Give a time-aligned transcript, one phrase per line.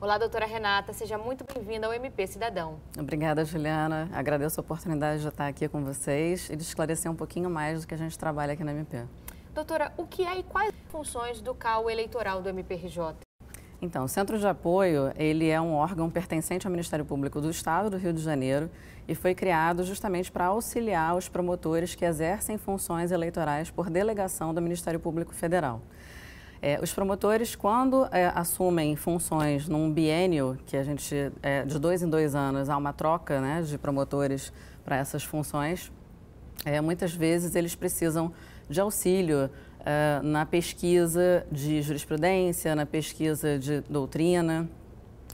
[0.00, 2.78] Olá, doutora Renata, seja muito bem-vinda ao MP Cidadão.
[2.96, 4.08] Obrigada, Juliana.
[4.12, 7.88] Agradeço a oportunidade de estar aqui com vocês e de esclarecer um pouquinho mais do
[7.88, 9.04] que a gente trabalha aqui no MP.
[9.52, 13.16] Doutora, o que é e quais funções do CAU eleitoral do MPRJ?
[13.82, 17.90] Então, o Centro de Apoio, ele é um órgão pertencente ao Ministério Público do Estado
[17.90, 18.70] do Rio de Janeiro
[19.08, 24.62] e foi criado justamente para auxiliar os promotores que exercem funções eleitorais por delegação do
[24.62, 25.82] Ministério Público Federal.
[26.60, 32.02] É, os promotores, quando é, assumem funções num biênio, que a gente, é, de dois
[32.02, 34.52] em dois anos, há uma troca né, de promotores
[34.84, 35.92] para essas funções,
[36.64, 38.32] é, muitas vezes eles precisam
[38.68, 44.68] de auxílio uh, na pesquisa de jurisprudência, na pesquisa de doutrina,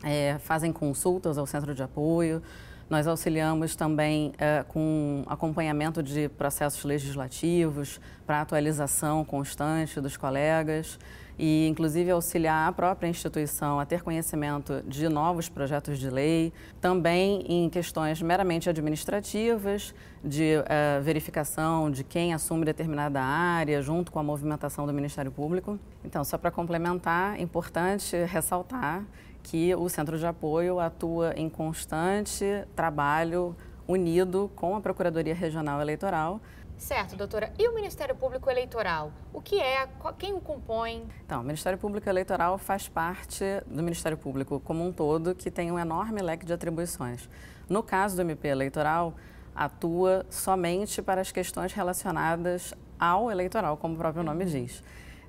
[0.03, 2.43] é, fazem consultas ao centro de apoio.
[2.89, 10.99] Nós auxiliamos também uh, com acompanhamento de processos legislativos para atualização constante dos colegas
[11.39, 17.45] e, inclusive, auxiliar a própria instituição a ter conhecimento de novos projetos de lei, também
[17.49, 24.23] em questões meramente administrativas, de uh, verificação de quem assume determinada área, junto com a
[24.23, 25.79] movimentação do Ministério Público.
[26.05, 29.05] Então, só para complementar, é importante ressaltar
[29.45, 33.55] que o Centro de Apoio atua em constante trabalho
[33.87, 36.41] unido com a Procuradoria Regional Eleitoral
[36.77, 37.53] Certo, doutora.
[37.59, 39.13] E o Ministério Público Eleitoral?
[39.33, 39.89] O que é?
[40.19, 41.07] Quem o compõe?
[41.25, 45.71] Então, o Ministério Público Eleitoral faz parte do Ministério Público como um todo, que tem
[45.71, 47.29] um enorme leque de atribuições.
[47.69, 49.15] No caso do MP Eleitoral,
[49.55, 54.83] atua somente para as questões relacionadas ao eleitoral, como o próprio nome diz.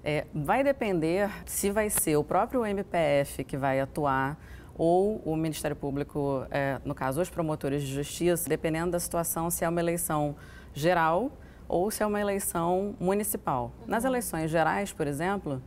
[0.08, 4.40] É, vai depender se vai ser o próprio MPF que vai atuar
[4.78, 9.66] ou o Ministério Público, é, no caso, os promotores de justiça, dependendo da situação, se
[9.66, 10.36] é uma eleição
[10.76, 11.32] geral
[11.68, 13.72] ou se é uma eleição municipal.
[13.82, 13.88] Uhum.
[13.88, 15.60] Nas eleições gerais, por exemplo,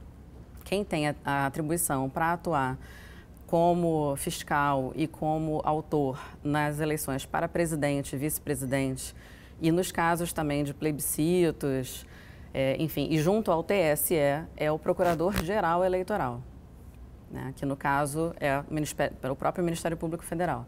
[0.64, 2.78] quem tem a, a atribuição para atuar
[3.44, 9.16] como fiscal e como autor nas eleições para presidente vice-presidente
[9.60, 12.06] e nos casos também de plebiscitos,
[12.60, 14.16] é, enfim, e junto ao TSE
[14.56, 16.42] é o Procurador-Geral Eleitoral,
[17.30, 20.66] né, que no caso é o, o próprio Ministério Público Federal.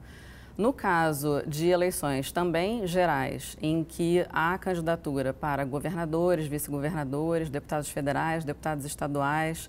[0.57, 8.45] No caso de eleições também gerais, em que há candidatura para governadores, vice-governadores, deputados federais,
[8.45, 9.69] deputados estaduais,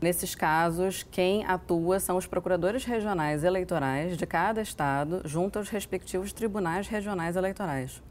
[0.00, 6.32] nesses casos, quem atua são os procuradores regionais eleitorais de cada estado, junto aos respectivos
[6.32, 8.02] tribunais regionais eleitorais.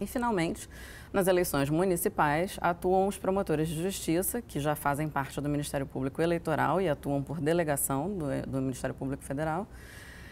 [0.00, 0.68] E, finalmente,
[1.12, 6.22] nas eleições municipais, atuam os promotores de justiça, que já fazem parte do Ministério Público
[6.22, 9.66] Eleitoral e atuam por delegação do, do Ministério Público Federal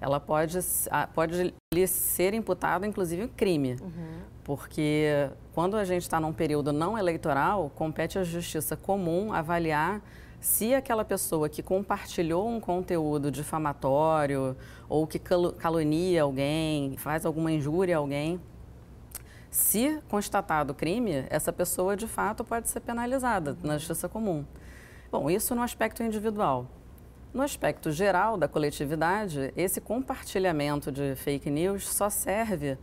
[0.00, 0.58] ela pode,
[1.14, 3.76] pode lhe ser imputada, inclusive, um crime.
[3.82, 10.02] Uhum porque quando a gente está num período não eleitoral, compete à justiça comum avaliar
[10.40, 14.56] se aquela pessoa que compartilhou um conteúdo difamatório
[14.88, 15.20] ou que
[15.58, 18.40] calunia alguém, faz alguma injúria a alguém,
[19.48, 24.44] se constatado crime, essa pessoa de fato pode ser penalizada na justiça comum.
[25.12, 26.66] Bom, isso no aspecto individual.
[27.32, 32.76] No aspecto geral da coletividade, esse compartilhamento de fake news só serve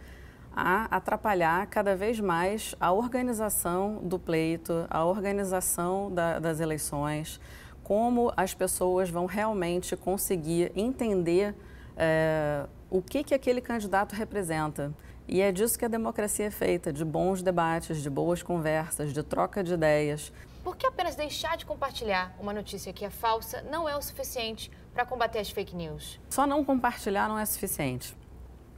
[0.55, 7.39] a atrapalhar cada vez mais a organização do pleito, a organização da, das eleições,
[7.83, 11.55] como as pessoas vão realmente conseguir entender
[11.97, 14.93] é, o que, que aquele candidato representa.
[15.27, 19.21] E é disso que a democracia é feita, de bons debates, de boas conversas, de
[19.21, 20.31] troca de ideias.
[20.63, 24.71] Por que apenas deixar de compartilhar uma notícia que é falsa não é o suficiente
[24.93, 26.19] para combater as fake news?
[26.29, 28.15] Só não compartilhar não é suficiente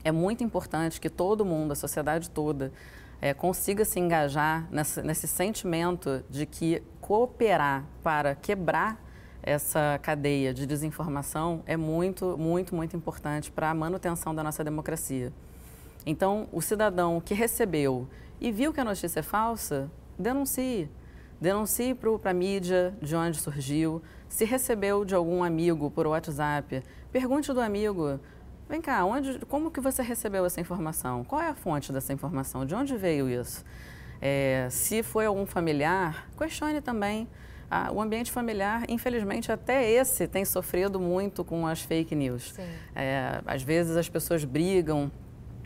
[0.04, 2.72] é muito importante que todo mundo, a sociedade toda,
[3.20, 9.00] é, consiga se engajar nessa, nesse sentimento de que cooperar para quebrar
[9.42, 15.32] essa cadeia de desinformação é muito, muito, muito importante para a manutenção da nossa democracia.
[16.04, 18.08] Então, o cidadão que recebeu
[18.40, 20.90] e viu que a notícia é falsa, denuncie.
[21.40, 24.02] Denuncie para a mídia de onde surgiu.
[24.28, 28.20] Se recebeu de algum amigo por WhatsApp, pergunte do amigo
[28.68, 31.24] Vem cá, onde, como que você recebeu essa informação?
[31.24, 32.64] Qual é a fonte dessa informação?
[32.64, 33.64] De onde veio isso?
[34.20, 37.28] É, se foi algum familiar, questione também.
[37.70, 42.54] Ah, o ambiente familiar, infelizmente, até esse tem sofrido muito com as fake news.
[42.94, 45.10] É, às vezes as pessoas brigam,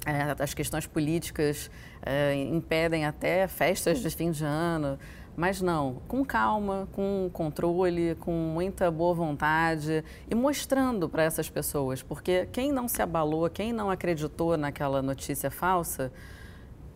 [0.07, 1.69] é, as questões políticas
[2.01, 4.99] é, impedem até festas de fim de ano.
[5.37, 12.03] Mas não, com calma, com controle, com muita boa vontade e mostrando para essas pessoas,
[12.03, 16.11] porque quem não se abalou, quem não acreditou naquela notícia falsa,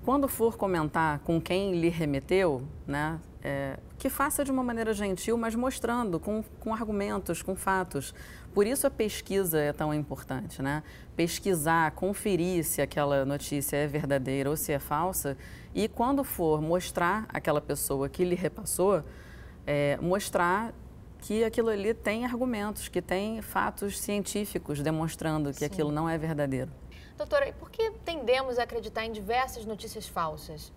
[0.04, 5.36] quando for comentar com quem lhe remeteu, né, é, que faça de uma maneira gentil,
[5.36, 8.14] mas mostrando com, com argumentos, com fatos.
[8.52, 10.82] Por isso a pesquisa é tão importante, né?
[11.16, 15.36] Pesquisar, conferir se aquela notícia é verdadeira ou se é falsa
[15.74, 19.04] e quando for mostrar aquela pessoa que lhe repassou,
[19.64, 20.74] é, mostrar
[21.20, 25.66] que aquilo ali tem argumentos, que tem fatos científicos demonstrando que Sim.
[25.66, 26.70] aquilo não é verdadeiro.
[27.16, 30.72] Doutora, e por que tendemos a acreditar em diversas notícias falsas?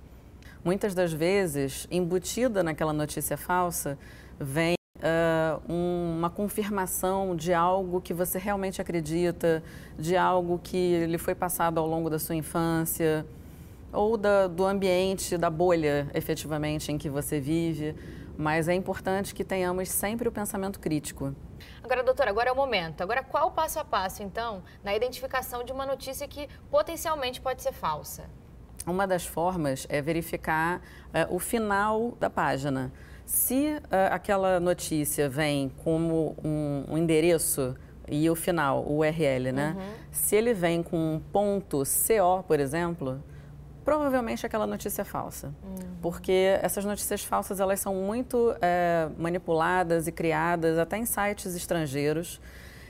[0.64, 3.98] Muitas das vezes, embutida naquela notícia falsa,
[4.40, 9.62] vem uh, um, uma confirmação de algo que você realmente acredita,
[10.00, 13.26] de algo que lhe foi passado ao longo da sua infância
[13.92, 17.96] ou da, do ambiente, da bolha, efetivamente, em que você vive.
[18.36, 21.36] Mas é importante que tenhamos sempre o pensamento crítico.
[21.84, 23.02] Agora, doutora, agora é o momento.
[23.02, 27.62] Agora, qual o passo a passo, então, na identificação de uma notícia que potencialmente pode
[27.62, 28.28] ser falsa?
[28.88, 32.92] Uma das formas é verificar uh, o final da página.
[33.26, 37.76] Se uh, aquela notícia vem como um, um, endereço
[38.08, 39.76] e o final, o URL, né?
[39.78, 39.94] Uhum.
[40.12, 43.24] Se ele vem com um ponto CO, por exemplo,
[43.84, 45.48] provavelmente aquela notícia é falsa.
[45.64, 45.96] Uhum.
[46.02, 52.42] Porque essas notícias falsas, elas são muito é, manipuladas e criadas até em sites estrangeiros.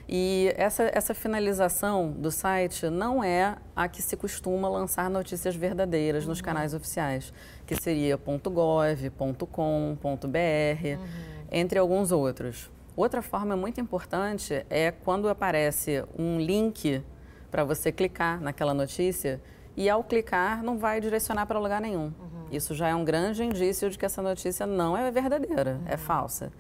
[0.08, 6.24] E essa, essa finalização do site não é a que se costuma lançar notícias verdadeiras
[6.24, 6.30] uhum.
[6.30, 7.34] nos canais oficiais,
[7.66, 9.10] que seria .gov,
[9.52, 9.98] .com,
[10.28, 11.08] .br, uhum.
[11.52, 12.70] entre alguns outros.
[12.96, 17.02] Outra forma muito importante é quando aparece um link
[17.50, 19.42] para você clicar naquela notícia
[19.76, 22.06] e ao clicar não vai direcionar para lugar nenhum.
[22.06, 22.46] Uhum.
[22.52, 25.82] Isso já é um grande indício de que essa notícia não é verdadeira, é uhum.
[25.86, 26.52] é falsa.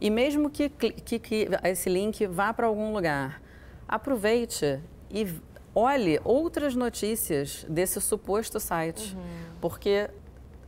[0.00, 3.40] E mesmo que, que, que esse link vá para algum lugar,
[3.88, 5.26] aproveite e
[5.74, 9.22] olhe outras notícias desse suposto site, uhum.
[9.60, 10.10] porque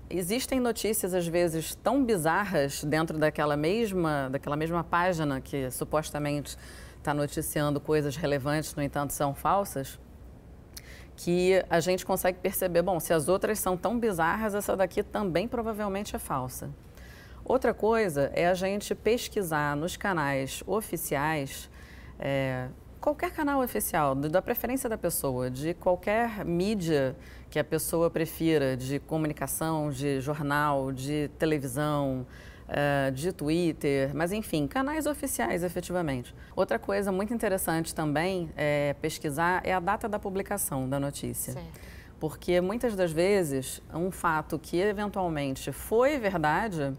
[0.09, 6.57] existem notícias às vezes tão bizarras dentro daquela mesma, daquela mesma página que supostamente
[6.99, 9.99] está noticiando coisas relevantes, no entanto são falsas
[11.17, 15.49] que a gente consegue perceber, bom, se as outras são tão bizarras, essa daqui também
[15.49, 16.69] provavelmente é falsa.
[17.49, 21.71] Outra coisa é a gente pesquisar nos canais oficiais,
[22.19, 22.67] é,
[23.01, 27.15] qualquer canal oficial, da preferência da pessoa, de qualquer mídia
[27.49, 32.27] que a pessoa prefira, de comunicação, de jornal, de televisão,
[32.67, 36.35] uh, de Twitter, mas enfim, canais oficiais efetivamente.
[36.57, 41.53] Outra coisa muito interessante também é pesquisar é a data da publicação da notícia.
[41.53, 41.81] Certo.
[42.19, 46.93] Porque muitas das vezes um fato que eventualmente foi verdade,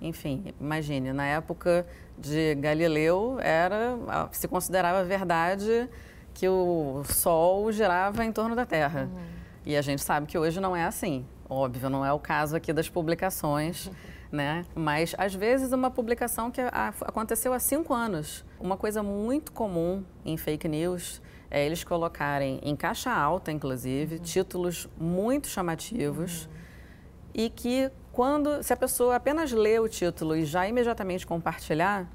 [0.00, 3.98] enfim, imagine, na época de Galileu era
[4.32, 5.88] se considerava verdade
[6.32, 9.10] que o Sol girava em torno da Terra.
[9.12, 9.20] Uhum.
[9.66, 11.26] E a gente sabe que hoje não é assim.
[11.48, 13.90] Óbvio, não é o caso aqui das publicações,
[14.32, 14.64] né?
[14.74, 16.60] Mas às vezes uma publicação que
[17.02, 18.44] aconteceu há cinco anos.
[18.58, 24.22] Uma coisa muito comum em fake news é eles colocarem em caixa alta, inclusive, uhum.
[24.22, 26.50] títulos muito chamativos uhum.
[27.34, 32.08] e que quando, se a pessoa apenas lê o título e já imediatamente compartilhar,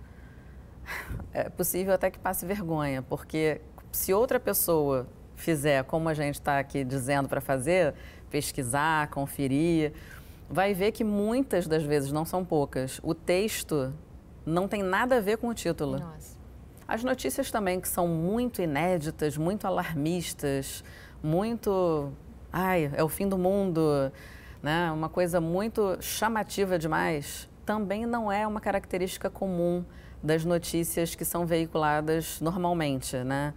[1.34, 3.62] é possível até que passe vergonha, porque
[3.92, 7.94] se outra pessoa fizer como a gente está aqui dizendo para fazer,
[8.30, 9.94] pesquisar, conferir,
[10.50, 13.94] vai ver que muitas das vezes, não são poucas, o texto
[14.46, 16.00] não tem nada a ver com o título.
[16.00, 16.36] Nossa.
[16.88, 20.84] As notícias também que são muito inéditas, muito alarmistas,
[21.24, 22.12] muito.
[22.54, 24.12] Ai, é o fim do mundo,
[24.66, 24.92] né?
[24.92, 29.86] uma coisa muito chamativa demais, também não é uma característica comum
[30.24, 33.54] das notícias que são veiculadas normalmente, né?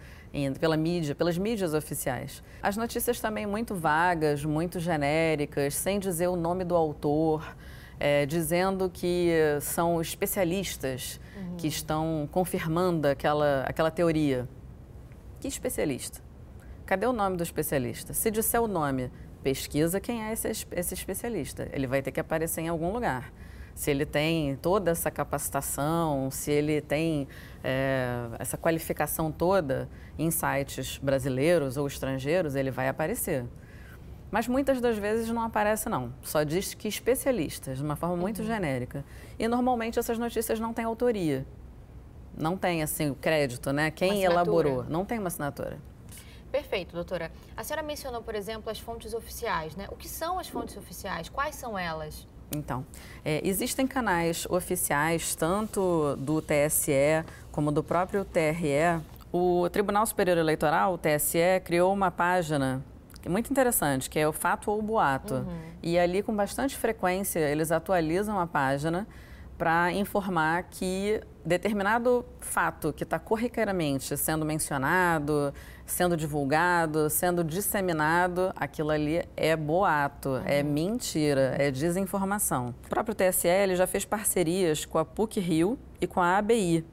[0.61, 2.43] pela mídia, pelas mídias oficiais.
[2.63, 7.57] As notícias também muito vagas, muito genéricas, sem dizer o nome do autor,
[7.99, 9.31] é, dizendo que
[9.63, 11.57] são especialistas uhum.
[11.57, 14.47] que estão confirmando aquela, aquela teoria.
[15.41, 16.21] Que especialista?
[16.85, 18.13] Cadê o nome do especialista?
[18.13, 19.11] Se disser o nome,
[19.43, 21.69] pesquisa quem é esse, esse especialista.
[21.73, 23.33] Ele vai ter que aparecer em algum lugar
[23.79, 27.29] se ele tem toda essa capacitação, se ele tem
[27.63, 33.47] é, essa qualificação toda em sites brasileiros ou estrangeiros, ele vai aparecer.
[34.33, 36.13] Mas muitas das vezes não aparece, não.
[36.23, 38.49] Só diz que especialistas, de uma forma muito uhum.
[38.49, 39.05] genérica.
[39.39, 41.47] E normalmente essas notícias não têm autoria.
[42.37, 43.93] Não tem, assim, o crédito, né?
[43.93, 44.85] Quem elaborou.
[44.89, 45.79] Não tem uma assinatura.
[46.51, 47.31] Perfeito, doutora.
[47.57, 49.87] A senhora mencionou, por exemplo, as fontes oficiais, né?
[49.91, 51.29] O que são as fontes oficiais?
[51.29, 52.27] Quais são elas?
[52.55, 52.87] Então,
[53.25, 59.03] é, existem canais oficiais, tanto do TSE como do próprio TRE.
[59.31, 62.83] O Tribunal Superior Eleitoral, o TSE, criou uma página
[63.25, 65.35] é muito interessante, que é o Fato ou Boato.
[65.35, 65.59] Uhum.
[65.83, 69.07] E ali, com bastante frequência, eles atualizam a página
[69.59, 75.53] para informar que determinado fato que está corriqueiramente sendo mencionado,
[75.87, 80.43] sendo divulgado, sendo disseminado, aquilo ali é boato, uhum.
[80.45, 82.75] é mentira, é desinformação.
[82.85, 86.85] O próprio TSL já fez parcerias com a PUC Rio e com a ABI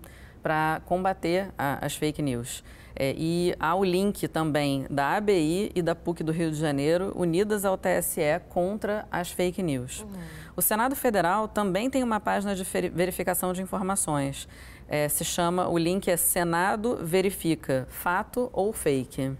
[0.45, 2.63] para combater a, as fake news.
[2.95, 7.11] É, e há o link também da ABI e da PUC do Rio de Janeiro
[7.15, 10.01] unidas ao TSE contra as fake news.
[10.01, 10.07] Uhum.
[10.55, 14.47] O Senado Federal também tem uma página de verificação de informações.
[14.87, 19.31] É, se chama, o link é Senado Verifica, fato ou fake.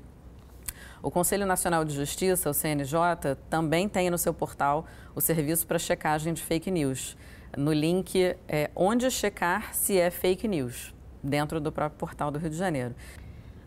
[1.03, 5.77] O Conselho Nacional de Justiça, o CNJ, também tem no seu portal o serviço para
[5.77, 7.15] checagem de fake news.
[7.55, 10.94] No link é onde checar se é fake news,
[11.25, 12.95] dentro do próprio portal do Rio de Janeiro.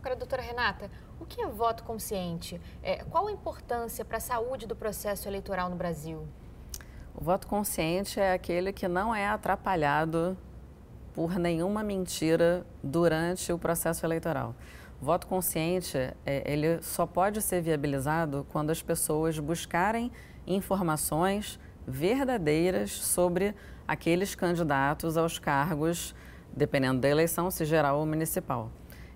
[0.00, 2.60] Agora, doutora Renata, o que é voto consciente?
[2.82, 6.26] É, qual a importância para a saúde do processo eleitoral no Brasil?
[7.14, 10.38] O voto consciente é aquele que não é atrapalhado
[11.12, 14.54] por nenhuma mentira durante o processo eleitoral.
[15.02, 20.12] O voto consciente, é, ele só pode ser viabilizado quando as pessoas buscarem
[20.46, 23.54] informações verdadeiras sobre
[23.86, 26.14] aqueles candidatos aos cargos,
[26.56, 28.70] dependendo da eleição, se geral ou municipal.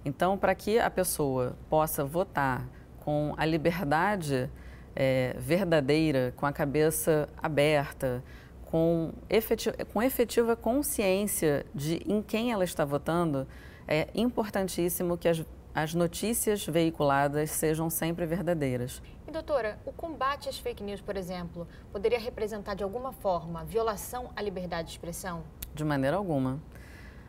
[0.05, 2.67] Então, para que a pessoa possa votar
[3.01, 4.51] com a liberdade
[4.95, 8.23] é, verdadeira, com a cabeça aberta,
[8.67, 13.47] com efetiva, com efetiva consciência de em quem ela está votando,
[13.87, 19.03] é importantíssimo que as, as notícias veiculadas sejam sempre verdadeiras.
[19.27, 24.31] E doutora, o combate às fake news, por exemplo, poderia representar de alguma forma violação
[24.35, 25.43] à liberdade de expressão?
[25.75, 26.61] De maneira alguma.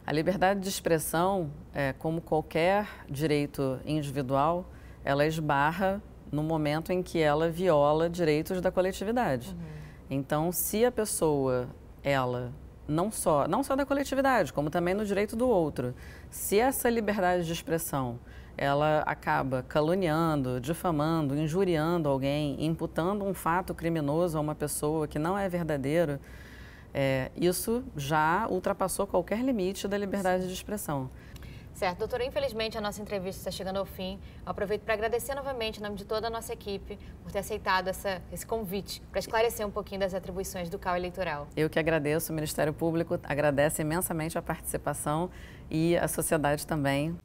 [0.06, 4.66] A liberdade de expressão, é, como qualquer direito individual,
[5.04, 9.52] ela esbarra no momento em que ela viola direitos da coletividade.
[9.52, 9.84] Uhum.
[10.10, 11.70] Então, se a pessoa,
[12.04, 12.52] ela,
[12.86, 15.96] não só, não só da coletividade, como também no direito do outro,
[16.30, 18.20] se essa liberdade de expressão
[18.58, 25.38] ela acaba caluniando, difamando, injuriando alguém, imputando um fato criminoso a uma pessoa que não
[25.38, 26.20] é verdadeiro,
[26.94, 31.10] é, isso já ultrapassou qualquer limite da liberdade de expressão.
[31.74, 34.20] Certo, doutora, infelizmente a nossa entrevista está chegando ao fim.
[34.46, 37.88] Eu aproveito para agradecer novamente, em nome de toda a nossa equipe, por ter aceitado
[37.88, 41.48] essa, esse convite para esclarecer um pouquinho das atribuições do CAU eleitoral.
[41.56, 45.32] Eu que agradeço, o Ministério Público agradece imensamente a participação
[45.70, 47.18] e a sociedade também.